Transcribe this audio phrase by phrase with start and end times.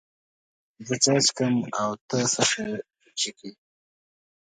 [0.87, 2.67] زه چای چکم، او ته څه شی
[3.19, 3.49] چیکې؟